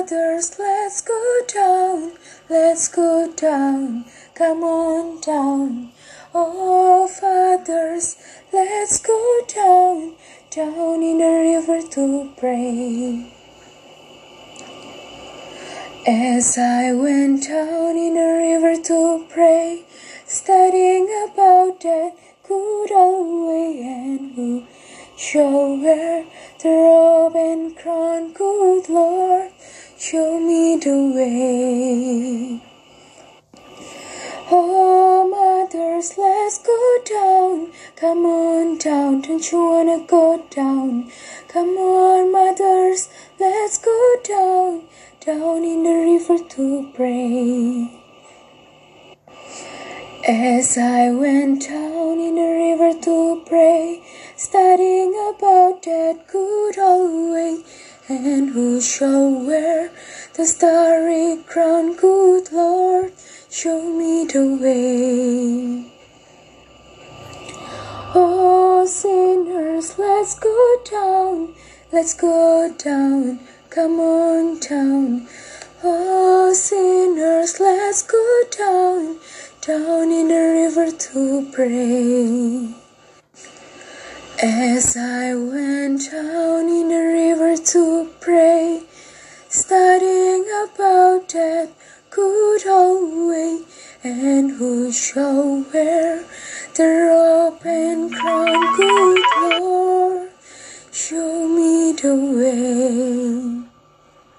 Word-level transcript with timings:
Fathers, 0.00 0.58
let's 0.58 1.02
go 1.02 1.40
down, 1.46 2.12
let's 2.48 2.88
go 2.88 3.30
down, 3.36 4.06
come 4.34 4.64
on 4.64 5.20
down. 5.20 5.92
Oh, 6.34 7.06
fathers, 7.06 8.16
let's 8.50 8.98
go 8.98 9.40
down, 9.54 10.14
down 10.48 11.02
in 11.02 11.18
the 11.18 11.28
river 11.28 11.86
to 11.90 12.32
pray. 12.38 13.30
As 16.06 16.56
I 16.56 16.92
went 16.94 17.46
down 17.46 17.98
in 17.98 18.14
the 18.14 18.32
river 18.40 18.82
to 18.82 19.26
pray, 19.28 19.84
studying 20.24 21.10
about 21.28 21.78
that 21.82 22.12
good 22.48 22.90
old 22.90 23.48
way, 23.48 23.82
and 23.82 24.34
who 24.34 24.64
shall 25.14 25.76
wear 25.76 26.24
the 26.62 26.68
robe 26.70 27.36
and 27.36 27.76
crown? 27.76 28.32
Good 28.32 28.88
Lord, 28.88 29.50
show 30.00 30.40
me 30.40 30.78
the 30.78 30.96
way. 31.14 32.62
Oh, 34.50 35.28
mothers, 35.28 36.16
let's 36.16 36.56
go 36.56 36.98
down. 37.04 37.70
Come 37.96 38.24
on 38.24 38.78
down, 38.78 39.20
don't 39.20 39.52
you 39.52 39.58
wanna 39.58 40.06
go 40.06 40.42
down? 40.48 41.12
Come 41.48 41.76
on, 41.76 42.32
mothers, 42.32 43.10
let's 43.38 43.76
go 43.76 44.16
down, 44.24 44.84
down 45.20 45.64
in 45.64 45.82
the 45.82 45.92
river 45.92 46.38
to 46.48 46.90
pray. 46.94 48.00
As 50.26 50.78
I 50.78 51.10
went 51.10 51.68
down 51.68 52.18
in 52.18 52.36
the 52.36 52.50
river 52.64 52.98
to 53.02 53.42
pray, 53.46 54.02
studying 54.34 55.12
about 55.28 55.82
that 55.82 56.26
good 56.26 56.78
old 56.78 57.34
way, 57.34 57.64
and 58.10 58.50
who 58.50 58.80
shall 58.80 59.30
wear 59.30 59.90
the 60.34 60.44
starry 60.44 61.38
crown? 61.46 61.94
Good 61.94 62.50
Lord, 62.50 63.12
show 63.48 63.80
me 63.92 64.24
the 64.24 64.58
way. 64.60 65.92
Oh, 68.12 68.84
sinners, 68.84 69.96
let's 69.96 70.36
go 70.40 70.76
down, 70.90 71.54
let's 71.92 72.14
go 72.14 72.74
down, 72.76 73.38
come 73.70 74.00
on 74.00 74.58
down. 74.58 75.28
Oh, 75.84 76.52
sinners, 76.52 77.60
let's 77.60 78.02
go 78.02 78.42
down, 78.50 79.18
down 79.60 80.10
in 80.10 80.26
the 80.26 80.42
river 80.66 80.90
to 80.90 81.48
pray. 81.52 82.74
As 84.42 84.96
I 84.96 85.34
went 85.34 86.10
down 86.10 86.68
in 86.68 86.88
the 86.88 86.96
river 86.96 87.19
pray, 88.20 88.82
studying 89.48 90.44
about 90.64 91.28
that 91.30 91.70
good 92.10 92.66
old 92.66 93.28
way, 93.30 93.62
and 94.02 94.52
who 94.52 94.92
shall 94.92 95.64
wear 95.72 96.24
the 96.74 96.84
robe 96.84 97.64
and 97.64 98.12
crown? 98.14 98.76
Good 98.76 99.22
Lord, 99.42 100.30
show 100.92 101.48
me 101.48 101.92
the 101.92 102.14
way. 102.14 102.69